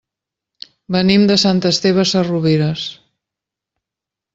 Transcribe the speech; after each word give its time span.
Venim 0.95 1.27
de 1.33 1.37
Sant 1.43 1.63
Esteve 1.73 2.09
Sesrovires. 2.15 2.91